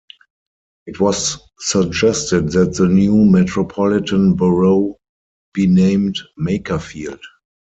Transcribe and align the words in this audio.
It 0.87 0.99
was 0.99 1.39
suggested 1.59 2.49
that 2.53 2.73
the 2.73 2.87
new 2.87 3.23
metropolitan 3.23 4.33
borough 4.33 4.95
be 5.53 5.67
named 5.67 6.17
Makerfield. 6.39 7.19